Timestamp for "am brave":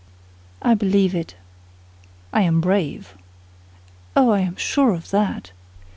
2.41-3.15